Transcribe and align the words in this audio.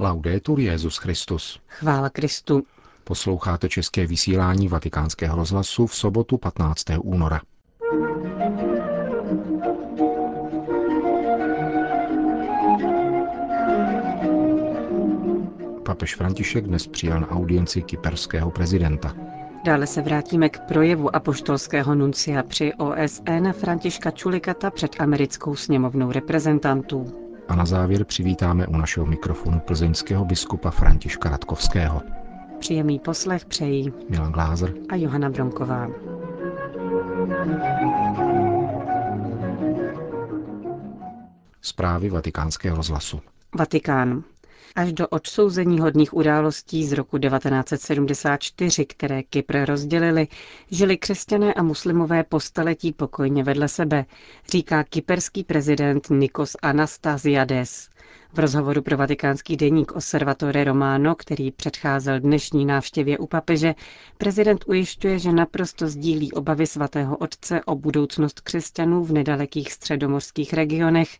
Laudetur 0.00 0.60
Jezus 0.60 0.96
Christus. 0.96 1.60
Chvála 1.66 2.10
Kristu. 2.10 2.62
Posloucháte 3.04 3.68
české 3.68 4.06
vysílání 4.06 4.68
Vatikánského 4.68 5.36
rozhlasu 5.36 5.86
v 5.86 5.94
sobotu 5.94 6.38
15. 6.38 6.84
února. 7.02 7.40
Papež 15.84 16.16
František 16.16 16.64
dnes 16.64 16.86
přijal 16.86 17.20
na 17.20 17.30
audienci 17.30 17.82
kyperského 17.82 18.50
prezidenta. 18.50 19.14
Dále 19.64 19.86
se 19.86 20.02
vrátíme 20.02 20.48
k 20.48 20.60
projevu 20.60 21.16
apoštolského 21.16 21.94
nuncia 21.94 22.42
při 22.42 22.72
OSN 22.74 23.52
Františka 23.52 24.10
Čulikata 24.10 24.70
před 24.70 25.00
americkou 25.00 25.56
sněmovnou 25.56 26.12
reprezentantů. 26.12 27.27
A 27.48 27.54
na 27.56 27.66
závěr 27.66 28.04
přivítáme 28.04 28.66
u 28.66 28.76
našeho 28.76 29.06
mikrofonu 29.06 29.60
plzeňského 29.60 30.24
biskupa 30.24 30.70
Františka 30.70 31.30
Radkovského. 31.30 32.02
Příjemný 32.58 32.98
poslech 32.98 33.44
přejí 33.44 33.92
Milan 34.08 34.32
Glázer 34.32 34.74
a 34.88 34.96
Johana 34.96 35.30
Bronková. 35.30 35.88
Zprávy 41.60 42.10
vatikánského 42.10 42.76
rozhlasu. 42.76 43.20
Vatikán. 43.58 44.22
Až 44.76 44.92
do 44.92 45.08
odsouzení 45.08 45.78
hodných 45.80 46.14
událostí 46.14 46.84
z 46.86 46.92
roku 46.92 47.18
1974, 47.18 48.84
které 48.86 49.22
Kypr 49.22 49.64
rozdělili, 49.64 50.28
žili 50.70 50.96
křesťané 50.96 51.54
a 51.54 51.62
muslimové 51.62 52.24
po 52.24 52.40
staletí 52.40 52.92
pokojně 52.92 53.44
vedle 53.44 53.68
sebe, 53.68 54.04
říká 54.50 54.84
kyperský 54.84 55.44
prezident 55.44 56.10
Nikos 56.10 56.56
Anastasiades. 56.62 57.88
V 58.32 58.38
rozhovoru 58.38 58.82
pro 58.82 58.96
vatikánský 58.96 59.56
deník 59.56 59.92
Osservatore 59.92 60.64
Romano, 60.64 61.14
který 61.14 61.50
předcházel 61.50 62.20
dnešní 62.20 62.64
návštěvě 62.66 63.18
u 63.18 63.26
papeže, 63.26 63.74
prezident 64.18 64.64
ujišťuje, 64.68 65.18
že 65.18 65.32
naprosto 65.32 65.88
sdílí 65.88 66.32
obavy 66.32 66.66
svatého 66.66 67.16
otce 67.16 67.60
o 67.64 67.74
budoucnost 67.74 68.40
křesťanů 68.40 69.04
v 69.04 69.12
nedalekých 69.12 69.72
středomořských 69.72 70.52
regionech 70.54 71.18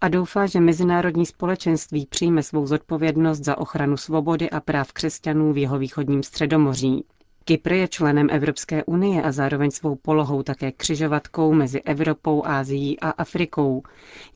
a 0.00 0.08
doufá, 0.08 0.46
že 0.46 0.60
mezinárodní 0.60 1.26
společenství 1.26 2.06
přijme 2.06 2.42
svou 2.42 2.66
zodpovědnost 2.66 3.38
za 3.44 3.58
ochranu 3.58 3.96
svobody 3.96 4.50
a 4.50 4.60
práv 4.60 4.92
křesťanů 4.92 5.52
v 5.52 5.58
jeho 5.58 5.78
východním 5.78 6.22
středomoří. 6.22 7.04
Kypr 7.46 7.72
je 7.72 7.88
členem 7.88 8.28
Evropské 8.30 8.84
unie 8.84 9.22
a 9.22 9.32
zároveň 9.32 9.70
svou 9.70 9.94
polohou 9.96 10.42
také 10.42 10.72
křižovatkou 10.72 11.52
mezi 11.52 11.80
Evropou, 11.82 12.42
Ázií 12.46 13.00
a 13.00 13.10
Afrikou. 13.10 13.82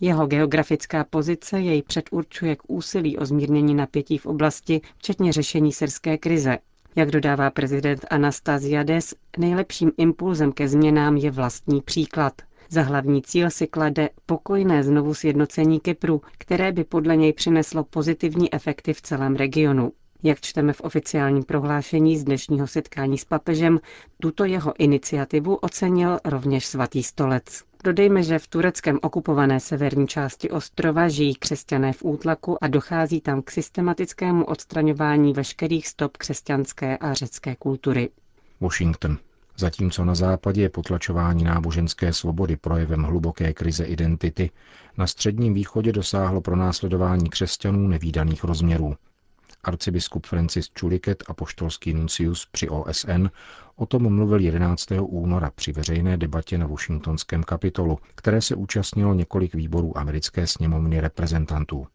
Jeho 0.01 0.27
geografická 0.27 1.05
pozice 1.05 1.61
jej 1.61 1.83
předurčuje 1.83 2.57
k 2.57 2.63
úsilí 2.67 3.19
o 3.19 3.25
zmírnění 3.27 3.75
napětí 3.75 4.19
v 4.19 4.27
oblasti, 4.27 4.81
včetně 4.97 5.33
řešení 5.33 5.73
syrské 5.73 6.19
krize. 6.19 6.59
Jak 6.97 7.11
dodává 7.11 7.51
prezident 7.51 8.05
Anastasiades, 8.11 9.15
nejlepším 9.39 9.93
impulzem 9.97 10.53
ke 10.53 10.69
změnám 10.69 11.17
je 11.17 11.31
vlastní 11.31 11.83
příklad. 11.83 12.33
Za 12.71 12.83
hlavní 12.83 13.23
cíl 13.23 13.51
si 13.51 13.67
klade 13.67 14.09
pokojné 14.27 14.83
znovu 14.85 15.15
sjednocení 15.15 15.81
Kypru, 15.81 16.23
které 16.39 16.73
by 16.73 16.85
podle 16.85 17.17
něj 17.17 17.33
přineslo 17.33 17.85
pozitivní 17.85 18.55
efekty 18.55 18.93
v 18.95 19.03
celém 19.03 19.37
regionu. 19.37 19.93
Jak 20.23 20.41
čteme 20.41 20.73
v 20.73 20.81
oficiálním 20.81 21.45
prohlášení 21.45 22.19
z 22.19 22.25
dnešního 22.25 22.67
setkání 22.67 23.19
s 23.19 23.25
papežem, 23.25 23.81
tuto 24.21 24.45
jeho 24.45 24.75
iniciativu 24.79 25.55
ocenil 25.55 26.19
rovněž 26.25 26.67
svatý 26.67 27.03
stolec. 27.03 27.63
Dodejme, 27.85 28.23
že 28.23 28.39
v 28.39 28.47
tureckém 28.47 28.99
okupované 29.03 29.61
severní 29.61 30.09
části 30.09 30.51
ostrova 30.51 31.09
žijí 31.09 31.35
křesťané 31.35 31.93
v 31.93 32.05
útlaku 32.05 32.65
a 32.65 32.69
dochází 32.69 33.21
tam 33.21 33.43
k 33.43 33.51
systematickému 33.51 34.45
odstraňování 34.45 35.33
veškerých 35.33 35.89
stop 35.89 36.17
křesťanské 36.17 36.97
a 36.99 37.15
řecké 37.15 37.57
kultury. 37.57 38.09
Washington. 38.61 39.19
Zatímco 39.57 40.05
na 40.05 40.15
západě 40.15 40.63
je 40.63 40.69
potlačování 40.69 41.45
náboženské 41.45 42.13
svobody 42.13 42.57
projevem 42.57 43.03
hluboké 43.03 43.53
krize 43.53 43.85
identity, 43.85 44.51
na 44.97 45.07
středním 45.07 45.55
východě 45.55 45.93
dosáhlo 45.93 46.41
pronásledování 46.41 47.31
křesťanů 47.31 47.89
nevýdaných 47.89 48.45
rozměrů. 48.45 48.95
Arcibiskup 49.65 50.27
Francis 50.27 50.71
Čuliket 50.71 51.25
a 51.29 51.35
poštolský 51.35 51.95
nuncius 51.95 52.47
při 52.47 52.69
OSN 52.69 53.27
o 53.77 53.87
tom 53.87 54.15
mluvil 54.15 54.41
11. 54.41 54.87
února 55.01 55.51
při 55.51 55.73
veřejné 55.73 56.17
debatě 56.17 56.59
na 56.59 56.67
Washingtonském 56.67 57.43
kapitolu, 57.43 57.99
které 58.15 58.43
se 58.43 58.55
účastnilo 58.55 59.15
několik 59.15 59.55
výborů 59.55 59.99
americké 59.99 60.47
sněmovny 60.47 61.01
reprezentantů. 61.01 61.87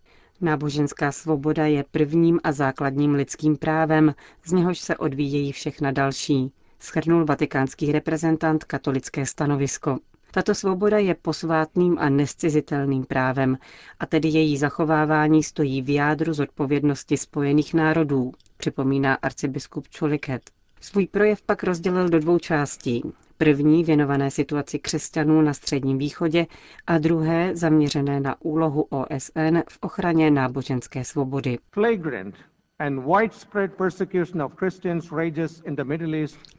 Náboženská 0.42 1.12
svoboda 1.12 1.66
je 1.66 1.86
prvním 1.92 2.40
a 2.44 2.52
základním 2.52 3.14
lidským 3.14 3.58
právem, 3.58 4.16
z 4.46 4.52
něhož 4.52 4.80
se 4.80 4.98
odvíjejí 4.98 5.52
všechna 5.52 5.92
další, 5.92 6.52
schrnul 6.80 7.26
vatikánský 7.26 7.92
reprezentant 7.92 8.64
katolické 8.64 9.26
stanovisko. 9.26 9.98
Tato 10.36 10.56
svoboda 10.56 10.98
je 10.98 11.16
posvátným 11.16 11.98
a 12.00 12.10
nescizitelným 12.10 13.06
právem 13.06 13.58
a 14.00 14.06
tedy 14.06 14.28
její 14.28 14.58
zachovávání 14.58 15.44
stojí 15.44 15.82
v 15.82 15.90
jádru 15.94 16.34
zodpovědnosti 16.34 17.18
spojených 17.18 17.74
národů, 17.74 18.32
připomíná 18.58 19.14
arcibiskup 19.16 19.88
Čoliket. 19.88 20.42
Svůj 20.82 21.08
projev 21.08 21.42
pak 21.42 21.64
rozdělil 21.64 22.10
do 22.10 22.20
dvou 22.20 22.40
částí. 22.40 23.04
První 23.38 23.84
věnované 23.84 24.32
situaci 24.32 24.80
křesťanů 24.80 25.42
na 25.42 25.54
Středním 25.54 25.98
východě 25.98 26.46
a 26.88 26.98
druhé 26.98 27.56
zaměřené 27.56 28.20
na 28.20 28.36
úlohu 28.42 28.82
OSN 28.90 29.58
v 29.70 29.78
ochraně 29.82 30.32
náboženské 30.32 31.04
svobody. 31.04 31.58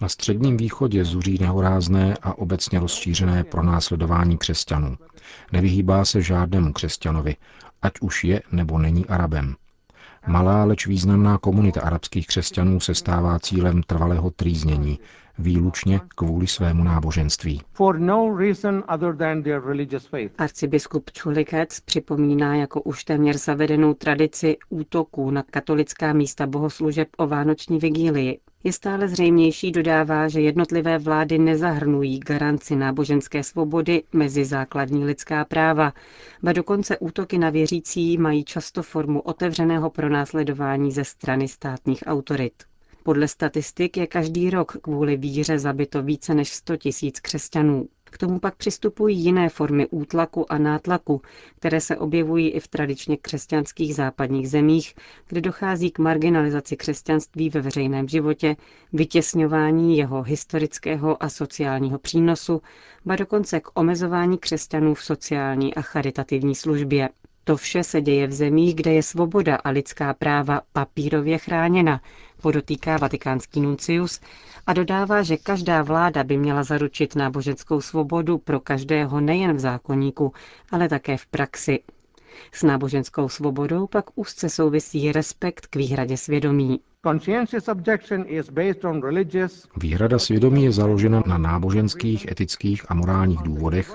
Na 0.01 0.09
Středním 0.09 0.57
východě 0.57 1.05
zuří 1.05 1.39
nehorázné 1.41 2.17
a 2.23 2.39
obecně 2.39 2.79
rozšířené 2.81 3.45
pronásledování 3.45 4.39
křesťanů. 4.39 4.97
Nevyhýbá 5.53 6.05
se 6.05 6.23
žádnému 6.23 6.73
křesťanovi, 6.73 7.37
ať 7.83 7.93
už 8.01 8.25
je 8.25 8.43
nebo 8.53 8.79
není 8.79 9.07
Arabem. 9.07 9.55
Malá, 10.27 10.65
leč 10.65 10.87
významná 10.87 11.39
komunita 11.39 11.81
arabských 11.81 12.27
křesťanů 12.27 12.81
se 12.81 12.95
stává 12.95 13.39
cílem 13.39 13.83
trvalého 13.83 14.31
trýznění, 14.31 14.99
výlučně 15.39 16.01
kvůli 16.15 16.47
svému 16.47 16.85
náboženství. 16.85 17.63
No 17.99 18.37
Arcibiskup 20.39 21.11
Čulikec 21.11 21.81
připomíná 21.81 22.57
jako 22.57 22.83
už 22.83 23.05
téměř 23.05 23.37
zavedenou 23.37 23.95
tradici 23.95 24.57
útoků 24.69 25.31
na 25.31 25.43
katolická 25.43 26.13
místa 26.13 26.47
bohoslužeb 26.47 27.09
o 27.17 27.27
vánoční 27.27 27.79
vigílii. 27.79 28.41
Je 28.65 28.73
stále 28.73 29.09
zřejmější 29.09 29.73
dodává, 29.73 30.29
že 30.29 30.41
jednotlivé 30.41 30.99
vlády 30.99 31.39
nezahrnují 31.39 32.21
garanci 32.21 32.77
náboženské 32.77 33.43
svobody 33.43 34.03
mezi 34.13 34.45
základní 34.45 35.05
lidská 35.05 35.45
práva, 35.45 35.93
ba 36.43 36.53
dokonce 36.53 36.99
útoky 36.99 37.39
na 37.39 37.51
věřící 37.51 38.19
mají 38.19 38.45
často 38.45 38.83
formu 38.83 39.21
otevřeného 39.21 39.91
pronásledování 39.91 40.93
ze 40.93 41.05
strany 41.05 41.49
státních 41.49 42.03
autorit. 42.07 42.53
Podle 43.07 43.29
statistik 43.29 43.97
je 43.97 44.07
každý 44.07 44.51
rok 44.51 44.77
kvůli 44.83 45.17
víře 45.17 45.59
zabito 45.59 46.03
více 46.03 46.35
než 46.35 46.53
100 46.53 46.77
tisíc 46.77 47.21
křesťanů. 47.21 47.89
K 48.05 48.19
tomu 48.19 48.39
pak 48.39 48.57
přistupují 48.57 49.19
jiné 49.19 49.49
formy 49.49 49.87
útlaku 49.87 50.53
a 50.53 50.59
nátlaku, 50.59 51.23
které 51.57 51.81
se 51.81 51.97
objevují 51.97 52.49
i 52.51 52.61
v 52.61 52.69
tradičně 52.69 53.17
křesťanských 53.17 53.95
západních 53.95 54.51
zemích, 54.51 54.95
kde 55.29 55.41
dochází 55.41 55.91
k 55.91 55.99
marginalizaci 55.99 56.77
křesťanství 56.77 57.51
ve 57.51 57.61
veřejném 57.61 58.09
životě, 58.09 58.57
vytěsňování 58.93 59.99
jeho 59.99 60.23
historického 60.23 61.23
a 61.23 61.29
sociálního 61.29 61.99
přínosu, 61.99 62.63
ba 63.05 63.17
dokonce 63.17 63.61
k 63.61 63.69
omezování 63.75 64.39
křesťanů 64.39 64.95
v 64.95 65.05
sociální 65.05 65.75
a 65.75 65.83
charitativní 65.83 66.55
službě. 66.55 67.09
To 67.45 67.57
vše 67.57 67.85
se 67.85 68.01
děje 68.01 68.27
v 68.27 68.33
zemích, 68.33 68.75
kde 68.75 68.93
je 68.93 69.03
svoboda 69.03 69.57
a 69.57 69.71
lidská 69.71 70.15
práva 70.15 70.61
papírově 70.73 71.39
chráněna, 71.39 72.01
podotýká 72.43 72.97
vatikánský 72.97 73.61
nuncius 73.61 74.21
a 74.67 74.73
dodává, 74.73 75.23
že 75.23 75.37
každá 75.37 75.83
vláda 75.83 76.25
by 76.25 76.37
měla 76.37 76.63
zaručit 76.63 77.17
náboženskou 77.17 77.81
svobodu 77.81 78.39
pro 78.39 78.61
každého 78.61 79.21
nejen 79.21 79.57
v 79.57 79.59
zákonníku, 79.61 80.33
ale 80.71 80.89
také 80.89 81.17
v 81.17 81.27
praxi. 81.27 81.81
S 82.53 82.63
náboženskou 82.63 83.29
svobodou 83.29 83.87
pak 83.87 84.05
úzce 84.15 84.49
souvisí 84.49 85.13
respekt 85.13 85.67
k 85.67 85.77
výhradě 85.77 86.17
svědomí. 86.17 86.81
Výhrada 89.77 90.19
svědomí 90.19 90.65
je 90.65 90.73
založena 90.73 91.23
na 91.27 91.39
náboženských, 91.39 92.31
etických 92.31 92.91
a 92.91 92.95
morálních 92.95 93.43
důvodech 93.43 93.93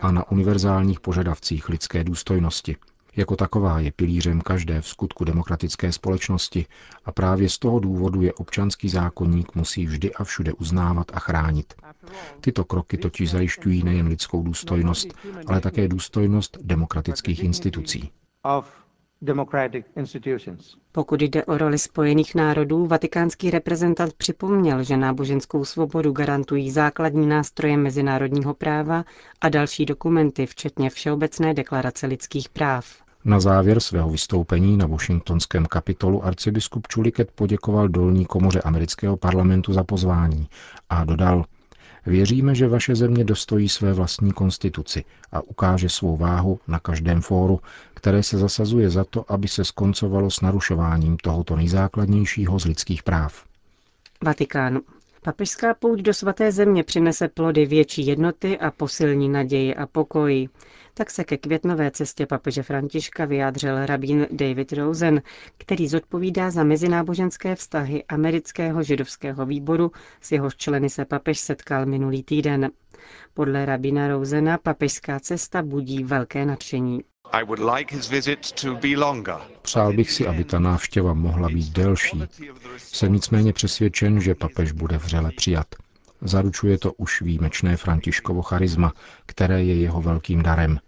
a 0.00 0.12
na 0.12 0.30
univerzálních 0.30 1.00
požadavcích 1.00 1.68
lidské 1.68 2.04
důstojnosti. 2.04 2.76
Jako 3.18 3.36
taková 3.36 3.80
je 3.80 3.92
pilířem 3.92 4.40
každé 4.40 4.80
v 4.80 4.88
skutku 4.88 5.24
demokratické 5.24 5.92
společnosti 5.92 6.66
a 7.04 7.12
právě 7.12 7.48
z 7.48 7.58
toho 7.58 7.78
důvodu 7.78 8.22
je 8.22 8.32
občanský 8.32 8.88
zákonník 8.88 9.54
musí 9.54 9.86
vždy 9.86 10.14
a 10.14 10.24
všude 10.24 10.52
uznávat 10.52 11.06
a 11.14 11.18
chránit. 11.20 11.74
Tyto 12.40 12.64
kroky 12.64 12.96
totiž 12.98 13.30
zajišťují 13.30 13.82
nejen 13.82 14.06
lidskou 14.06 14.42
důstojnost, 14.42 15.08
ale 15.46 15.60
také 15.60 15.88
důstojnost 15.88 16.58
demokratických 16.62 17.44
institucí. 17.44 18.10
Pokud 20.92 21.22
jde 21.22 21.44
o 21.44 21.58
roli 21.58 21.78
Spojených 21.78 22.34
národů, 22.34 22.86
vatikánský 22.86 23.50
reprezentant 23.50 24.12
připomněl, 24.12 24.82
že 24.82 24.96
náboženskou 24.96 25.64
svobodu 25.64 26.12
garantují 26.12 26.70
základní 26.70 27.26
nástroje 27.26 27.76
mezinárodního 27.76 28.54
práva 28.54 29.04
a 29.40 29.48
další 29.48 29.86
dokumenty, 29.86 30.46
včetně 30.46 30.90
Všeobecné 30.90 31.54
deklarace 31.54 32.06
lidských 32.06 32.48
práv. 32.48 33.07
Na 33.24 33.40
závěr 33.40 33.80
svého 33.80 34.10
vystoupení 34.10 34.76
na 34.76 34.86
washingtonském 34.86 35.66
kapitolu 35.66 36.24
arcibiskup 36.24 36.88
Čuliket 36.88 37.30
poděkoval 37.30 37.88
dolní 37.88 38.26
komoře 38.26 38.60
amerického 38.60 39.16
parlamentu 39.16 39.72
za 39.72 39.84
pozvání 39.84 40.48
a 40.90 41.04
dodal, 41.04 41.44
Věříme, 42.06 42.54
že 42.54 42.68
vaše 42.68 42.94
země 42.94 43.24
dostojí 43.24 43.68
své 43.68 43.92
vlastní 43.92 44.32
konstituci 44.32 45.04
a 45.32 45.40
ukáže 45.40 45.88
svou 45.88 46.16
váhu 46.16 46.60
na 46.68 46.78
každém 46.78 47.20
fóru, 47.20 47.60
které 47.94 48.22
se 48.22 48.38
zasazuje 48.38 48.90
za 48.90 49.04
to, 49.04 49.32
aby 49.32 49.48
se 49.48 49.64
skoncovalo 49.64 50.30
s 50.30 50.40
narušováním 50.40 51.16
tohoto 51.16 51.56
nejzákladnějšího 51.56 52.58
z 52.58 52.64
lidských 52.64 53.02
práv. 53.02 53.44
Vatikán. 54.24 54.80
Papežská 55.28 55.74
pouť 55.74 56.00
do 56.00 56.14
svaté 56.14 56.52
země 56.52 56.84
přinese 56.84 57.28
plody 57.28 57.66
větší 57.66 58.06
jednoty 58.06 58.58
a 58.58 58.70
posilní 58.70 59.28
naději 59.28 59.74
a 59.74 59.86
pokoj. 59.86 60.48
Tak 60.94 61.10
se 61.10 61.24
ke 61.24 61.36
květnové 61.36 61.90
cestě 61.90 62.26
papeže 62.26 62.62
Františka 62.62 63.24
vyjádřil 63.24 63.86
rabín 63.86 64.26
David 64.30 64.72
Rosen, 64.72 65.22
který 65.58 65.88
zodpovídá 65.88 66.50
za 66.50 66.64
mezináboženské 66.64 67.54
vztahy 67.54 68.04
amerického 68.04 68.82
židovského 68.82 69.46
výboru, 69.46 69.92
s 70.20 70.32
jehož 70.32 70.56
členy 70.56 70.90
se 70.90 71.04
papež 71.04 71.38
setkal 71.40 71.86
minulý 71.86 72.22
týden. 72.22 72.70
Podle 73.34 73.66
rabína 73.66 74.08
Rosena 74.08 74.58
papežská 74.58 75.20
cesta 75.20 75.62
budí 75.62 76.04
velké 76.04 76.44
nadšení. 76.46 77.00
Přál 79.62 79.92
bych 79.92 80.10
si, 80.12 80.26
aby 80.26 80.44
ta 80.44 80.58
návštěva 80.58 81.14
mohla 81.14 81.48
být 81.48 81.72
delší. 81.72 82.22
Jsem 82.76 83.12
nicméně 83.12 83.52
přesvědčen, 83.52 84.20
že 84.20 84.34
papež 84.34 84.72
bude 84.72 84.98
vřele 84.98 85.30
přijat. 85.36 85.66
Zaručuje 86.20 86.78
to 86.78 86.92
už 86.92 87.22
výjimečné 87.22 87.76
Františkovo 87.76 88.42
charisma, 88.42 88.92
které 89.26 89.64
je 89.64 89.74
jeho 89.74 90.02
velkým 90.02 90.42
darem. 90.42 90.78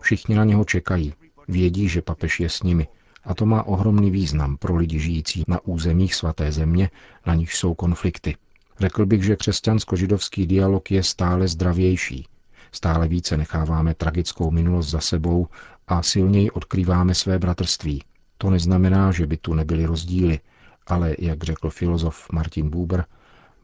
Všichni 0.00 0.34
na 0.34 0.44
něho 0.44 0.64
čekají, 0.64 1.14
vědí, 1.48 1.88
že 1.88 2.02
papež 2.02 2.40
je 2.40 2.48
s 2.48 2.62
nimi 2.62 2.88
a 3.28 3.34
to 3.34 3.46
má 3.46 3.62
ohromný 3.62 4.10
význam 4.10 4.56
pro 4.56 4.76
lidi 4.76 4.98
žijící 4.98 5.44
na 5.48 5.60
územích 5.64 6.14
svaté 6.14 6.52
země, 6.52 6.90
na 7.26 7.34
nich 7.34 7.54
jsou 7.54 7.74
konflikty. 7.74 8.36
Řekl 8.80 9.06
bych, 9.06 9.24
že 9.24 9.36
křesťansko-židovský 9.36 10.46
dialog 10.46 10.90
je 10.90 11.02
stále 11.02 11.48
zdravější. 11.48 12.26
Stále 12.72 13.08
více 13.08 13.36
necháváme 13.36 13.94
tragickou 13.94 14.50
minulost 14.50 14.88
za 14.90 15.00
sebou 15.00 15.48
a 15.88 16.02
silněji 16.02 16.50
odkrýváme 16.50 17.14
své 17.14 17.38
bratrství. 17.38 18.02
To 18.38 18.50
neznamená, 18.50 19.12
že 19.12 19.26
by 19.26 19.36
tu 19.36 19.54
nebyly 19.54 19.86
rozdíly, 19.86 20.40
ale, 20.86 21.16
jak 21.18 21.44
řekl 21.44 21.70
filozof 21.70 22.26
Martin 22.32 22.70
Buber, 22.70 23.04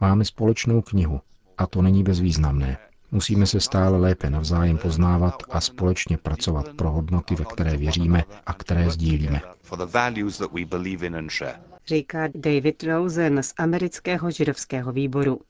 máme 0.00 0.24
společnou 0.24 0.82
knihu 0.82 1.20
a 1.58 1.66
to 1.66 1.82
není 1.82 2.02
bezvýznamné. 2.02 2.78
Musíme 3.14 3.46
se 3.46 3.60
stále 3.60 3.98
lépe 3.98 4.30
navzájem 4.30 4.78
poznávat 4.78 5.34
a 5.50 5.60
společně 5.60 6.16
pracovat 6.18 6.66
pro 6.76 6.90
hodnoty, 6.90 7.34
ve 7.34 7.44
které 7.44 7.76
věříme 7.76 8.24
a 8.46 8.52
které 8.54 8.90
sdílíme. 8.90 9.40
Říká 11.86 12.28
David 12.34 12.82
Rosen 12.82 13.42
z 13.42 13.54
amerického 13.58 14.30
židovského 14.30 14.92
výboru. 14.92 15.40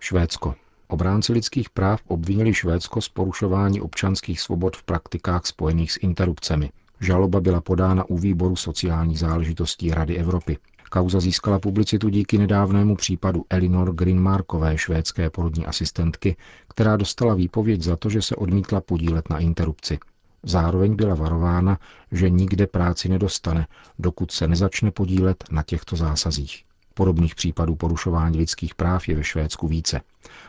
Švédsko. 0.00 0.54
Obránci 0.88 1.32
lidských 1.32 1.70
práv 1.70 2.00
obvinili 2.06 2.54
Švédsko 2.54 3.00
z 3.00 3.08
porušování 3.08 3.80
občanských 3.80 4.40
svobod 4.40 4.76
v 4.76 4.82
praktikách 4.82 5.46
spojených 5.46 5.92
s 5.92 5.98
interrupcemi. 6.02 6.70
Žaloba 7.00 7.40
byla 7.40 7.60
podána 7.60 8.04
u 8.04 8.18
výboru 8.18 8.56
sociální 8.56 9.16
záležitostí 9.16 9.90
Rady 9.90 10.16
Evropy. 10.16 10.58
Kauza 10.94 11.20
získala 11.20 11.58
publicitu 11.58 12.08
díky 12.08 12.38
nedávnému 12.38 12.96
případu 12.96 13.44
Elinor 13.50 13.94
Greenmarkové, 13.94 14.78
švédské 14.78 15.30
porodní 15.30 15.66
asistentky, 15.66 16.36
která 16.68 16.96
dostala 16.96 17.34
výpověď 17.34 17.82
za 17.82 17.96
to, 17.96 18.10
že 18.10 18.22
se 18.22 18.36
odmítla 18.36 18.80
podílet 18.80 19.30
na 19.30 19.38
interrupci. 19.38 19.98
Zároveň 20.42 20.96
byla 20.96 21.14
varována, 21.14 21.78
že 22.12 22.30
nikde 22.30 22.66
práci 22.66 23.08
nedostane, 23.08 23.66
dokud 23.98 24.30
se 24.30 24.48
nezačne 24.48 24.90
podílet 24.90 25.44
na 25.50 25.62
těchto 25.62 25.96
zásazích. 25.96 26.64
Podobných 26.94 27.34
případů 27.34 27.76
porušování 27.76 28.38
lidských 28.38 28.74
práv 28.74 29.08
je 29.08 29.16
ve 29.16 29.24
Švédsku 29.24 29.68
více. 29.68 30.00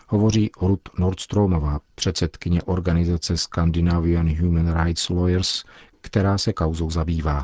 Hovoří 0.07 0.51
Ruth 0.62 1.00
Nordstromová, 1.00 1.80
předsedkyně 1.95 2.63
organizace 2.63 3.38
Scandinavian 3.38 4.36
Human 4.36 4.83
Rights 4.83 5.09
Lawyers, 5.09 5.63
která 6.06 6.38
se 6.38 6.54
kauzou 6.54 6.90
zabývá. 6.90 7.44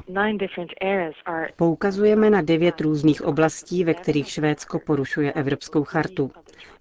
Poukazujeme 1.56 2.30
na 2.30 2.42
devět 2.42 2.82
různých 2.82 3.22
oblastí, 3.22 3.84
ve 3.84 3.94
kterých 3.94 4.30
Švédsko 4.30 4.80
porušuje 4.80 5.34
Evropskou 5.34 5.84
chartu. 5.84 6.32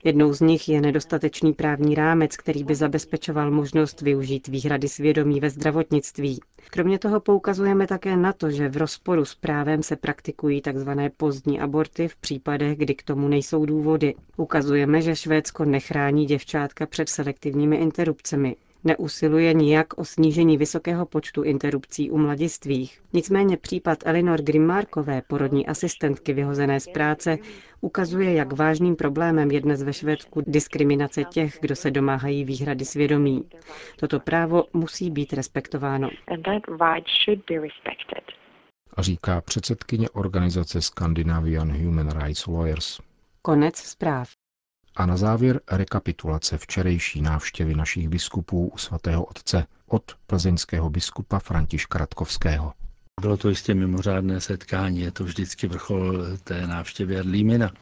Jednou 0.04 0.32
z 0.32 0.40
nich 0.40 0.68
je 0.68 0.80
nedostatečný 0.80 1.52
právní 1.52 1.94
rámec, 1.94 2.36
který 2.36 2.64
by 2.64 2.74
zabezpečoval 2.74 3.50
možnost 3.50 4.00
využít 4.00 4.48
výhrady 4.48 4.88
svědomí 4.88 5.40
ve 5.40 5.50
zdravotnictví. 5.50 6.40
Kromě 6.70 6.98
toho 6.98 7.20
poukazujeme 7.20 7.86
také 7.86 8.16
na 8.16 8.32
to, 8.32 8.50
že 8.50 8.68
v 8.68 8.76
rozporu 8.76 9.24
s 9.24 9.34
právem 9.34 9.82
se 9.82 9.96
praktikují 9.96 10.62
tzv. 10.62 10.90
pozdní 11.16 11.60
aborty 11.60 12.08
v 12.08 12.16
případech, 12.16 12.78
kdy 12.78 12.94
k 12.94 13.02
tomu 13.02 13.28
nejsou 13.28 13.66
důvody. 13.66 14.14
Ukazujeme, 14.36 15.02
že 15.02 15.16
Švédsko 15.16 15.64
nechrání 15.64 16.26
děvčátka 16.26 16.86
před 16.86 17.08
selektivními 17.08 17.76
interrupcemi 17.76 18.56
neusiluje 18.84 19.54
nijak 19.54 19.98
o 19.98 20.04
snížení 20.04 20.56
vysokého 20.58 21.06
počtu 21.06 21.42
interrupcí 21.42 22.10
u 22.10 22.18
mladistvých. 22.18 23.00
Nicméně 23.12 23.56
případ 23.56 23.98
Elinor 24.04 24.42
Grimmarkové, 24.42 25.22
porodní 25.28 25.66
asistentky 25.66 26.32
vyhozené 26.32 26.80
z 26.80 26.86
práce, 26.88 27.38
ukazuje, 27.80 28.34
jak 28.34 28.52
vážným 28.52 28.96
problémem 28.96 29.50
je 29.50 29.60
dnes 29.60 29.82
ve 29.82 29.92
Švédsku 29.92 30.42
diskriminace 30.46 31.24
těch, 31.24 31.58
kdo 31.60 31.76
se 31.76 31.90
domáhají 31.90 32.44
výhrady 32.44 32.84
svědomí. 32.84 33.44
Toto 33.96 34.20
právo 34.20 34.64
musí 34.72 35.10
být 35.10 35.32
respektováno. 35.32 36.10
A 38.96 39.02
říká 39.02 39.40
předsedkyně 39.40 40.10
organizace 40.10 40.82
Scandinavian 40.82 41.84
Human 41.84 42.22
Rights 42.22 42.46
Lawyers. 42.46 43.00
Konec 43.42 43.76
zpráv. 43.76 44.39
A 44.96 45.06
na 45.06 45.16
závěr 45.16 45.60
rekapitulace 45.70 46.58
včerejší 46.58 47.22
návštěvy 47.22 47.74
našich 47.74 48.08
biskupů 48.08 48.68
u 48.68 48.78
svatého 48.78 49.24
otce 49.24 49.66
od 49.86 50.16
plzeňského 50.26 50.90
biskupa 50.90 51.38
Františka 51.38 51.98
Radkovského. 51.98 52.72
Bylo 53.20 53.36
to 53.36 53.48
jistě 53.48 53.74
mimořádné 53.74 54.40
setkání, 54.40 55.00
je 55.00 55.10
to 55.10 55.24
vždycky 55.24 55.66
vrchol 55.66 56.24
té 56.44 56.66
návštěvy 56.66 57.18
Adlímina. 57.18 57.72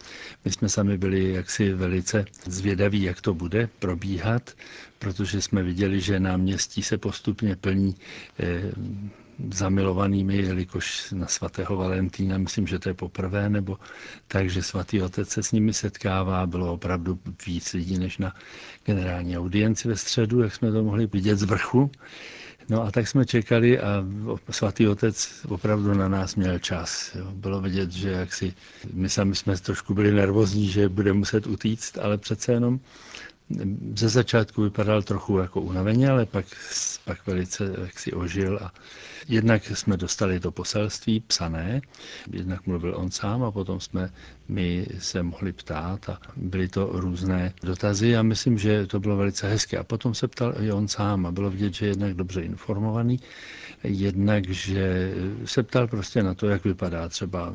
My 0.44 0.50
jsme 0.52 0.68
sami 0.68 0.98
byli 0.98 1.32
jaksi 1.32 1.72
velice 1.72 2.24
zvědaví, 2.46 3.02
jak 3.02 3.20
to 3.20 3.34
bude 3.34 3.68
probíhat, 3.78 4.50
protože 4.98 5.42
jsme 5.42 5.62
viděli, 5.62 6.00
že 6.00 6.20
náměstí 6.20 6.82
se 6.82 6.98
postupně 6.98 7.56
plní 7.56 7.96
eh, 8.38 8.62
zamilovanými, 9.52 10.36
jelikož 10.36 11.10
na 11.12 11.26
svatého 11.26 11.76
Valentína, 11.76 12.38
myslím, 12.38 12.66
že 12.66 12.78
to 12.78 12.88
je 12.88 12.94
poprvé, 12.94 13.48
nebo 13.50 13.78
takže 14.28 14.62
svatý 14.62 15.02
otec 15.02 15.28
se 15.28 15.42
s 15.42 15.52
nimi 15.52 15.72
setkává, 15.74 16.46
bylo 16.46 16.72
opravdu 16.72 17.18
víc 17.46 17.72
lidí 17.72 17.98
než 17.98 18.18
na 18.18 18.34
generální 18.84 19.38
audienci 19.38 19.88
ve 19.88 19.96
středu, 19.96 20.40
jak 20.42 20.54
jsme 20.54 20.72
to 20.72 20.84
mohli 20.84 21.06
vidět 21.06 21.36
z 21.38 21.42
vrchu. 21.42 21.90
No 22.70 22.82
a 22.82 22.90
tak 22.90 23.08
jsme 23.08 23.24
čekali 23.26 23.80
a 23.80 24.04
svatý 24.50 24.88
otec 24.88 25.44
opravdu 25.48 25.94
na 25.94 26.08
nás 26.08 26.34
měl 26.36 26.58
čas. 26.58 27.14
Jo. 27.14 27.32
Bylo 27.32 27.60
vidět, 27.60 27.90
že 27.92 28.10
jaksi 28.10 28.54
my 28.92 29.08
sami 29.08 29.34
jsme 29.34 29.56
trošku 29.56 29.94
byli 29.94 30.12
nervózní, 30.12 30.68
že 30.68 30.88
bude 30.88 31.12
muset 31.12 31.46
utíct, 31.46 31.98
ale 31.98 32.18
přece 32.18 32.52
jenom 32.52 32.80
ze 33.96 34.08
začátku 34.08 34.62
vypadal 34.62 35.02
trochu 35.02 35.38
jako 35.38 35.60
unaveně, 35.60 36.08
ale 36.10 36.26
pak, 36.26 36.46
pak 37.04 37.26
velice 37.26 37.74
jaksi 37.80 38.12
ožil 38.12 38.58
a 38.62 38.72
jednak 39.28 39.66
jsme 39.66 39.96
dostali 39.96 40.40
to 40.40 40.50
poselství 40.50 41.20
psané, 41.20 41.80
jednak 42.32 42.66
mluvil 42.66 42.94
on 42.96 43.10
sám 43.10 43.42
a 43.44 43.50
potom 43.50 43.80
jsme 43.80 44.10
my 44.48 44.86
se 44.98 45.22
mohli 45.22 45.52
ptát 45.52 46.08
a 46.08 46.20
byly 46.36 46.68
to 46.68 46.90
různé 46.92 47.54
dotazy 47.62 48.16
a 48.16 48.22
myslím, 48.22 48.58
že 48.58 48.86
to 48.86 49.00
bylo 49.00 49.16
velice 49.16 49.48
hezké. 49.48 49.78
A 49.78 49.84
potom 49.84 50.14
se 50.14 50.28
ptal 50.28 50.54
i 50.60 50.72
on 50.72 50.88
sám 50.88 51.26
a 51.26 51.32
bylo 51.32 51.50
vidět, 51.50 51.74
že 51.74 51.86
je 51.86 51.90
jednak 51.90 52.14
dobře 52.14 52.40
informovaný, 52.40 53.20
jednak, 53.84 54.48
že 54.48 55.14
se 55.44 55.62
ptal 55.62 55.88
prostě 55.88 56.22
na 56.22 56.34
to, 56.34 56.46
jak 56.48 56.64
vypadá 56.64 57.08
třeba 57.08 57.54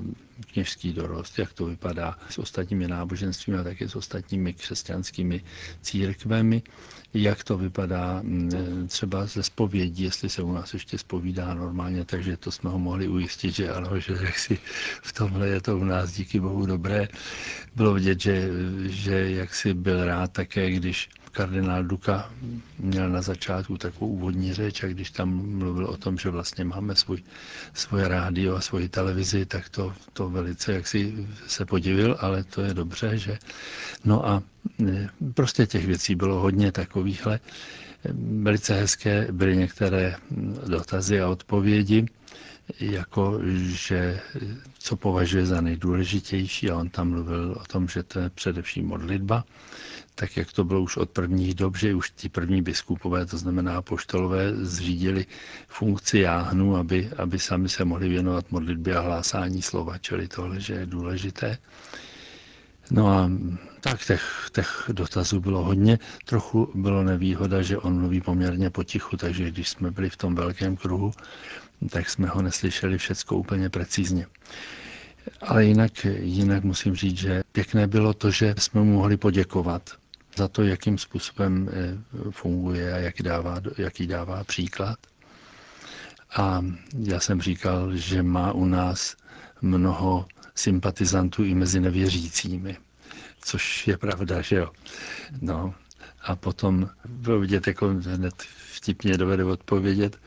kněžský 0.54 0.94
dorost, 0.94 1.40
jak 1.40 1.54
to 1.54 1.66
vypadá 1.66 2.18
s 2.30 2.38
ostatními 2.38 2.88
náboženstvími 2.88 3.58
a 3.60 3.64
také 3.64 3.90
s 3.90 3.96
ostatními 3.96 4.54
křesťanskými 4.54 5.42
církvemi, 5.82 6.64
jak 7.14 7.44
to 7.44 7.58
vypadá 7.58 8.20
mm, 8.24 8.88
třeba 8.88 9.26
ze 9.26 9.44
spovědí, 9.44 10.04
jestli 10.04 10.30
se 10.30 10.42
u 10.44 10.52
nás 10.52 10.74
ještě 10.74 10.98
spovídá 10.98 11.54
normálně, 11.54 12.06
takže 12.06 12.38
to 12.38 12.52
jsme 12.52 12.70
ho 12.70 12.80
mohli 12.80 13.08
ujistit, 13.08 13.56
že 13.56 13.70
ano, 13.72 14.00
že 14.00 14.14
si 14.36 14.58
v 15.04 15.14
tomhle 15.14 15.48
je 15.48 15.62
to 15.62 15.78
u 15.78 15.84
nás 15.84 16.12
díky 16.12 16.40
bohu 16.40 16.66
dobré. 16.66 16.83
Bylo 17.76 17.94
vidět, 17.94 18.22
že, 18.22 18.50
že 18.86 19.32
jak 19.32 19.56
si 19.56 19.74
byl 19.74 20.06
rád 20.06 20.32
také, 20.32 20.72
když 20.72 21.10
kardinál 21.34 21.84
Duka 21.84 22.32
měl 22.80 23.10
na 23.10 23.22
začátku 23.22 23.78
takovou 23.78 24.12
úvodní 24.12 24.54
řeč 24.54 24.84
a 24.84 24.88
když 24.88 25.12
tam 25.12 25.30
mluvil 25.58 25.86
o 25.86 25.98
tom, 25.98 26.18
že 26.18 26.30
vlastně 26.30 26.64
máme 26.66 26.96
svůj, 26.96 27.24
svoje 27.74 28.08
rádio 28.08 28.56
a 28.56 28.62
svoji 28.62 28.90
televizi, 28.90 29.46
tak 29.46 29.70
to, 29.70 29.94
to 30.14 30.30
velice 30.30 30.74
jaksi 30.74 31.28
se 31.48 31.66
podivil, 31.66 32.18
ale 32.20 32.44
to 32.44 32.62
je 32.62 32.74
dobře, 32.74 33.18
že 33.18 33.38
no 34.06 34.28
a 34.28 34.44
e, 34.88 35.10
prostě 35.34 35.66
těch 35.68 35.86
věcí 35.86 36.16
bylo 36.16 36.40
hodně 36.40 36.72
takovýchhle. 36.72 37.40
Velice 38.42 38.74
hezké 38.74 39.28
byly 39.32 39.58
některé 39.58 40.16
dotazy 40.68 41.22
a 41.22 41.30
odpovědi 41.30 42.06
jako 42.80 43.40
že 43.58 44.20
co 44.80 44.96
považuje 44.96 45.46
za 45.46 45.62
nejdůležitější, 45.62 46.70
a 46.70 46.78
on 46.78 46.90
tam 46.90 47.10
mluvil 47.10 47.58
o 47.62 47.64
tom, 47.64 47.88
že 47.88 48.04
to 48.04 48.20
je 48.20 48.30
především 48.30 48.88
modlitba, 48.88 49.44
tak 50.16 50.38
jak 50.38 50.52
to 50.54 50.64
bylo 50.64 50.82
už 50.82 50.98
od 50.98 51.10
prvních 51.10 51.56
dob, 51.56 51.78
že 51.78 51.96
už 51.96 52.12
ti 52.16 52.30
první 52.30 52.62
biskupové, 52.62 53.26
to 53.26 53.38
znamená 53.38 53.82
poštolové, 53.82 54.56
zřídili 54.56 55.26
funkci 55.68 56.20
jáhnu, 56.20 56.76
aby, 56.76 57.10
aby 57.18 57.40
sami 57.40 57.70
se 57.70 57.86
mohli 57.86 58.10
věnovat 58.10 58.52
modlitbě 58.52 58.96
a 58.96 59.02
hlásání 59.02 59.62
slova, 59.62 59.98
čili 59.98 60.28
tohle, 60.28 60.60
že 60.60 60.74
je 60.74 60.86
důležité. 60.86 61.58
No 62.92 63.08
a 63.08 63.30
tak 63.82 64.06
těch, 64.06 64.50
těch 64.54 64.90
dotazů 64.94 65.40
bylo 65.40 65.64
hodně. 65.64 66.00
Trochu 66.26 66.72
bylo 66.76 67.04
nevýhoda, 67.04 67.62
že 67.62 67.78
on 67.78 68.00
mluví 68.00 68.22
poměrně 68.22 68.70
potichu, 68.70 69.18
takže 69.18 69.52
když 69.52 69.70
jsme 69.70 69.92
byli 69.92 70.10
v 70.10 70.18
tom 70.18 70.36
velkém 70.36 70.76
kruhu, 70.78 71.12
tak 71.90 72.10
jsme 72.10 72.28
ho 72.28 72.42
neslyšeli 72.42 72.98
všecko 72.98 73.36
úplně 73.38 73.70
precizně. 73.70 74.28
Ale 75.42 75.66
jinak, 75.66 76.06
jinak 76.20 76.64
musím 76.64 76.96
říct, 76.96 77.18
že 77.18 77.44
pěkné 77.52 77.88
bylo 77.88 78.14
to, 78.14 78.32
že 78.32 78.56
jsme 78.58 78.82
mu 78.82 78.94
mohli 78.94 79.18
poděkovat 79.18 79.90
za 80.38 80.48
to, 80.48 80.64
jakým 80.64 80.98
způsobem 80.98 81.70
eh, 81.74 81.98
funguje 82.32 82.94
a 82.94 82.98
jaký 82.98 83.24
dává, 83.24 83.62
jaký 83.78 84.08
dává 84.08 84.44
příklad. 84.44 84.98
A 86.36 86.66
já 87.00 87.20
jsem 87.20 87.42
říkal, 87.42 87.96
že 87.98 88.24
má 88.24 88.52
u 88.52 88.66
nás 88.66 89.16
mnoho 89.62 90.26
sympatizantů 90.56 91.44
i 91.44 91.56
mezi 91.56 91.80
nevěřícími, 91.80 92.78
což 93.42 93.88
je 93.88 93.98
pravda, 93.98 94.42
že 94.42 94.56
jo. 94.56 94.72
No, 95.42 95.74
a 96.22 96.36
potom 96.36 96.90
bylo 97.06 97.40
vidět, 97.40 97.68
jako 97.68 97.88
hned 97.88 98.34
vtipně 98.74 99.18
dovede 99.18 99.44
odpovědět, 99.44 100.18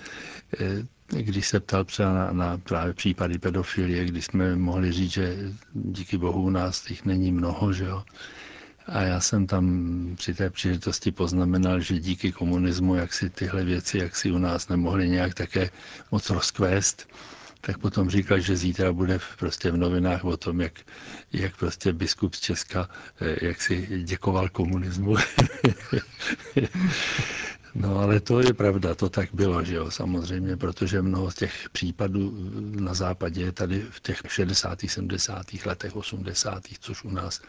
eh, 0.61 0.87
když 1.09 1.49
se 1.49 1.61
ptal 1.61 1.85
třeba 1.85 2.13
na, 2.13 2.33
na 2.33 2.59
právě 2.59 2.95
případy 2.95 3.39
pedofilie, 3.39 4.05
kdy 4.05 4.23
jsme 4.23 4.57
mohli 4.57 4.93
říct, 4.93 5.11
že 5.11 5.37
díky 5.75 6.19
bohu 6.19 6.43
u 6.43 6.51
nás 6.51 6.91
jich 6.91 7.05
není 7.05 7.33
mnoho, 7.33 7.73
že 7.73 7.85
jo. 7.85 8.05
A 8.87 9.03
já 9.03 9.21
jsem 9.21 9.47
tam 9.47 9.67
při 10.17 10.35
té 10.35 10.51
příležitosti 10.51 11.13
poznamenal, 11.13 11.81
že 11.81 11.99
díky 11.99 12.33
komunismu, 12.33 12.95
jak 12.95 13.13
si 13.13 13.31
tyhle 13.31 13.65
věci, 13.65 13.99
jak 13.99 14.17
si 14.17 14.31
u 14.31 14.39
nás 14.39 14.69
nemohli 14.69 15.09
nějak 15.09 15.35
také 15.35 15.71
moc 16.11 16.31
rozkvést, 16.31 17.09
tak 17.61 17.79
potom 17.79 18.11
říkal, 18.11 18.41
že 18.41 18.57
zítra 18.57 18.93
bude 18.93 19.19
prostě 19.39 19.71
v 19.71 19.77
novinách 19.77 20.25
o 20.25 20.37
tom, 20.37 20.61
jak, 20.61 20.73
jak 21.33 21.57
prostě 21.57 21.93
biskup 21.93 22.35
z 22.35 22.41
Česka, 22.41 22.89
eh, 23.21 23.47
jak 23.47 23.63
si 23.63 24.03
děkoval 24.05 24.49
komunismu. 24.49 25.17
No 27.77 27.99
ale 28.01 28.21
to 28.21 28.41
je 28.41 28.53
pravda, 28.55 28.95
to 28.95 29.09
tak 29.09 29.29
bylo, 29.35 29.65
že 29.65 29.75
jo, 29.75 29.91
samozřejmě, 29.91 30.57
protože 30.57 31.03
mnoho 31.03 31.31
z 31.31 31.35
těch 31.35 31.69
případů 31.73 32.33
na 32.81 32.95
západě 32.95 33.41
je 33.43 33.53
tady 33.53 33.87
v 33.91 34.01
těch 34.01 34.21
60., 34.29 34.79
70. 34.89 35.47
letech, 35.67 35.97
80., 35.97 36.63
což 36.81 37.05
u 37.05 37.11
nás 37.11 37.41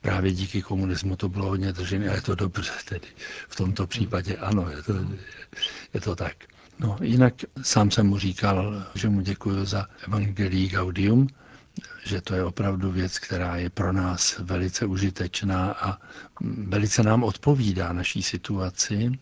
právě 0.00 0.32
díky 0.32 0.62
komunismu 0.62 1.16
to 1.16 1.28
bylo 1.28 1.46
hodně 1.48 1.72
držené 1.72 2.08
a 2.10 2.14
je 2.14 2.20
to 2.22 2.34
dobře 2.34 2.70
tedy. 2.88 3.08
V 3.48 3.56
tomto 3.56 3.86
případě 3.86 4.36
ano, 4.36 4.70
je 4.70 4.82
to, 4.82 4.92
je 5.94 6.00
to 6.00 6.16
tak. 6.16 6.36
No, 6.78 6.96
jinak 7.02 7.34
sám 7.62 7.90
jsem 7.90 8.06
mu 8.06 8.18
říkal, 8.18 8.86
že 8.94 9.08
mu 9.08 9.20
děkuji 9.20 9.64
za 9.64 9.86
Evangelii 10.06 10.68
Gaudium, 10.68 11.26
že 12.04 12.20
to 12.20 12.34
je 12.34 12.44
opravdu 12.44 12.90
věc, 12.92 13.18
která 13.18 13.56
je 13.56 13.70
pro 13.70 13.92
nás 13.92 14.38
velice 14.38 14.86
užitečná 14.86 15.72
a 15.72 15.98
velice 16.66 17.02
nám 17.02 17.24
odpovídá 17.24 17.92
naší 17.92 18.22
situaci, 18.22 19.18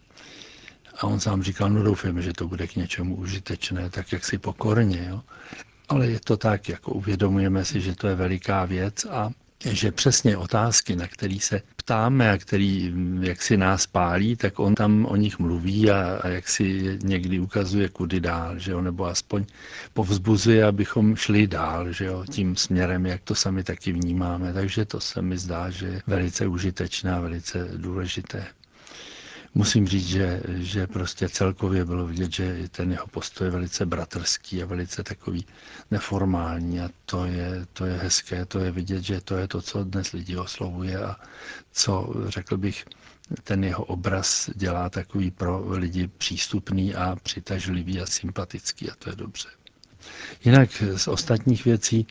a 0.98 1.06
on 1.06 1.20
sám 1.20 1.42
říkal, 1.42 1.70
no 1.70 1.82
doufám, 1.82 2.22
že 2.22 2.32
to 2.32 2.48
bude 2.48 2.66
k 2.66 2.76
něčemu 2.76 3.16
užitečné, 3.16 3.90
tak 3.90 4.12
jak 4.12 4.24
si 4.24 4.38
pokorně. 4.38 5.06
Jo. 5.10 5.22
Ale 5.88 6.06
je 6.06 6.20
to 6.20 6.36
tak, 6.36 6.68
jako 6.68 6.92
uvědomujeme 6.92 7.64
si, 7.64 7.80
že 7.80 7.94
to 7.94 8.08
je 8.08 8.14
veliká 8.14 8.64
věc 8.64 9.04
a 9.04 9.30
že 9.64 9.92
přesně 9.92 10.36
otázky, 10.36 10.96
na 10.96 11.06
které 11.08 11.36
se 11.40 11.62
ptáme 11.76 12.30
a 12.30 12.38
který 12.38 12.94
jak 13.20 13.42
si 13.42 13.56
nás 13.56 13.86
pálí, 13.86 14.36
tak 14.36 14.58
on 14.58 14.74
tam 14.74 15.06
o 15.06 15.16
nich 15.16 15.38
mluví 15.38 15.90
a, 15.90 16.20
a 16.22 16.28
jak 16.28 16.48
si 16.48 16.98
někdy 17.02 17.40
ukazuje, 17.40 17.88
kudy 17.88 18.20
dál, 18.20 18.58
že 18.58 18.72
jo, 18.72 18.80
nebo 18.80 19.06
aspoň 19.06 19.44
povzbuzuje, 19.92 20.64
abychom 20.64 21.16
šli 21.16 21.46
dál, 21.46 21.92
že 21.92 22.04
jo, 22.04 22.24
tím 22.30 22.56
směrem, 22.56 23.06
jak 23.06 23.22
to 23.22 23.34
sami 23.34 23.64
taky 23.64 23.92
vnímáme. 23.92 24.52
Takže 24.52 24.84
to 24.84 25.00
se 25.00 25.22
mi 25.22 25.38
zdá, 25.38 25.70
že 25.70 25.86
je 25.86 26.02
velice 26.06 26.46
užitečné 26.46 27.12
a 27.12 27.20
velice 27.20 27.68
důležité 27.76 28.46
musím 29.58 29.88
říct, 29.88 30.06
že, 30.08 30.42
že 30.48 30.86
prostě 30.86 31.28
celkově 31.28 31.84
bylo 31.84 32.06
vidět, 32.06 32.32
že 32.32 32.68
ten 32.70 32.92
jeho 32.92 33.06
postoj 33.06 33.46
je 33.46 33.50
velice 33.50 33.86
bratrský 33.86 34.62
a 34.62 34.66
velice 34.66 35.02
takový 35.02 35.46
neformální 35.90 36.80
a 36.80 36.88
to 37.06 37.24
je, 37.24 37.66
to 37.72 37.84
je 37.86 37.96
hezké, 37.96 38.44
to 38.46 38.58
je 38.58 38.70
vidět, 38.70 39.02
že 39.02 39.20
to 39.20 39.36
je 39.36 39.48
to, 39.48 39.62
co 39.62 39.84
dnes 39.84 40.12
lidi 40.12 40.36
oslovuje 40.36 40.98
a 40.98 41.16
co, 41.72 42.14
řekl 42.28 42.56
bych, 42.56 42.84
ten 43.44 43.64
jeho 43.64 43.84
obraz 43.84 44.50
dělá 44.54 44.90
takový 44.90 45.30
pro 45.30 45.64
lidi 45.68 46.08
přístupný 46.08 46.94
a 46.94 47.16
přitažlivý 47.22 48.00
a 48.00 48.06
sympatický 48.06 48.90
a 48.90 48.94
to 48.98 49.10
je 49.10 49.16
dobře. 49.16 49.48
Jinak 50.44 50.82
z 50.96 51.08
ostatních 51.08 51.64
věcí, 51.64 52.06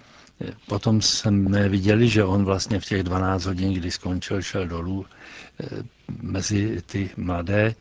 potom 0.67 1.01
jsme 1.01 1.70
viděli, 1.70 2.10
že 2.10 2.24
on 2.24 2.46
vlastně 2.46 2.79
v 2.79 2.86
těch 2.86 3.03
12 3.03 3.46
hodin, 3.46 3.74
kdy 3.74 3.91
skončil, 3.91 4.41
šel 4.41 4.67
dolů 4.67 5.06
mezi 6.22 6.82
ty 6.86 7.10
mladé 7.17 7.65
eh, 7.67 7.75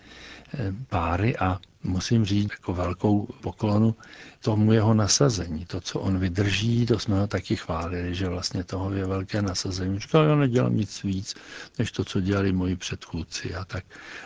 páry 0.89 1.37
a 1.37 1.61
musím 1.83 2.25
říct 2.25 2.51
jako 2.51 2.75
velkou 2.75 3.27
poklonu 3.41 3.95
tomu 4.41 4.73
jeho 4.73 4.95
nasazení. 4.95 5.67
To, 5.67 5.81
co 5.81 6.01
on 6.01 6.19
vydrží, 6.19 6.87
to 6.87 6.99
jsme 6.99 7.21
ho 7.21 7.27
taky 7.27 7.57
chválili, 7.57 8.15
že 8.15 8.29
vlastně 8.29 8.65
toho 8.65 8.93
je 8.93 9.07
velké 9.07 9.43
nasazení. 9.43 10.01
Říkal, 10.01 10.25
já 10.25 10.35
nedělám 10.35 10.77
nic 10.77 11.03
víc, 11.03 11.35
než 11.79 11.93
to, 11.93 12.05
co 12.05 12.21
dělali 12.21 12.53
moji 12.53 12.77
předchůdci 12.77 13.55
a 13.55 13.65
tak. 13.65 13.85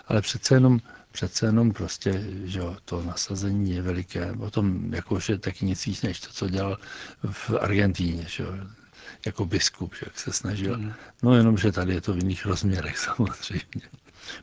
Ale 0.09 0.23
přece 0.23 0.55
jenom, 0.55 0.81
přece 1.13 1.47
jenom 1.47 1.73
prostě, 1.73 2.25
že 2.45 2.61
to 2.85 3.03
nasazení 3.03 3.71
je 3.75 3.83
veliké. 3.83 4.33
O 4.33 4.51
tom 4.51 4.95
jakože 4.95 5.39
taky 5.39 5.65
nic 5.67 5.87
víc, 5.87 6.03
než 6.03 6.21
to, 6.21 6.33
co 6.33 6.49
dělal 6.49 6.79
v 7.31 7.51
Argentíně. 7.61 8.25
Že 8.29 8.45
jako 9.27 9.47
biskup, 9.47 9.95
jak 10.05 10.19
se 10.19 10.33
snažil. 10.33 10.79
Mm. 10.79 10.93
No 11.23 11.35
jenom, 11.35 11.59
že 11.59 11.73
tady 11.73 11.95
je 11.95 12.01
to 12.01 12.13
v 12.13 12.17
jiných 12.17 12.47
rozměrech 12.47 12.99
samozřejmě. 13.09 13.89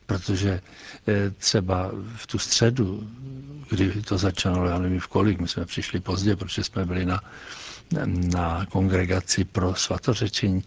Protože 0.06 0.60
eh, 1.08 1.30
třeba 1.30 1.90
v 2.16 2.26
tu 2.26 2.38
středu, 2.38 3.08
kdy 3.70 4.02
to 4.02 4.18
začalo, 4.18 4.66
já 4.66 4.78
nevím 4.78 5.00
v 5.00 5.06
kolik, 5.08 5.40
my 5.40 5.48
jsme 5.48 5.64
přišli 5.66 6.00
pozdě, 6.00 6.36
protože 6.36 6.64
jsme 6.64 6.84
byli 6.84 7.04
na, 7.06 7.20
na 8.34 8.66
kongregaci 8.66 9.44
pro 9.44 9.74
svatořečení, 9.74 10.64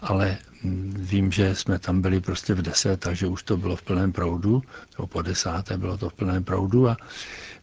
ale 0.00 0.38
mm, 0.62 0.94
vím, 0.98 1.32
že 1.32 1.54
jsme 1.54 1.78
tam 1.78 2.02
byli 2.02 2.20
prostě 2.20 2.54
v 2.54 2.62
deset, 2.62 3.00
takže 3.00 3.26
už 3.26 3.42
to 3.42 3.56
bylo 3.56 3.76
v 3.76 3.82
plném 3.82 4.12
proudu, 4.12 4.62
nebo 4.98 5.06
po 5.06 5.22
desáté 5.22 5.78
bylo 5.78 5.98
to 5.98 6.08
v 6.10 6.14
plném 6.14 6.44
proudu 6.44 6.88
a, 6.88 6.96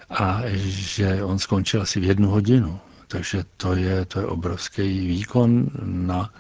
a 0.10 0.42
že 0.66 1.24
on 1.24 1.40
skončil 1.40 1.82
asi 1.82 2.00
v 2.00 2.04
jednu 2.04 2.30
hodinu. 2.30 2.80
Takže 3.12 3.44
to 3.58 3.76
je, 3.76 4.06
to 4.06 4.20
je 4.20 4.26
obrovský 4.26 5.08
výkon 5.08 5.68
na, 5.84 6.32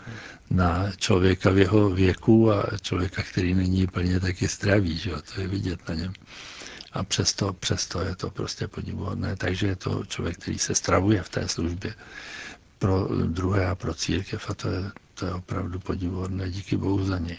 na 0.50 0.92
člověka 0.98 1.50
v 1.51 1.58
jeho 1.58 1.90
věku 1.90 2.51
a 2.51 2.63
člověka, 2.82 3.24
který 3.24 3.54
není 3.54 3.88
plně 3.88 4.20
taky 4.20 4.48
zdravý, 4.48 4.98
že 4.98 5.12
to 5.36 5.42
je 5.42 5.48
vidět 5.48 5.90
na 5.90 5.96
něm. 5.96 6.13
A 6.94 7.04
přesto, 7.04 7.54
přesto 7.54 8.01
je 8.01 8.16
to 8.16 8.30
prostě 8.30 8.68
podivuhodné. 8.68 9.36
Takže 9.36 9.68
je 9.68 9.75
to 9.75 10.06
člověk, 10.08 10.38
který 10.38 10.58
se 10.60 10.75
stravuje 10.75 11.24
v 11.24 11.30
té 11.30 11.48
službě 11.48 11.94
pro 12.80 13.08
druhé 13.28 13.68
a 13.68 13.75
pro 13.75 13.94
církev 13.94 14.50
a 14.50 14.54
to 14.54 14.68
je, 14.68 14.84
to 15.13 15.25
je 15.25 15.34
opravdu 15.34 15.80
podivuhodné. 15.80 16.50
Díky 16.51 16.78
Bohu 16.78 17.06
za 17.06 17.18
něj. 17.20 17.38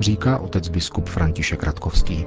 Říká 0.00 0.38
otec 0.38 0.68
biskup 0.68 1.08
František 1.08 1.62
Radkovský. 1.62 2.26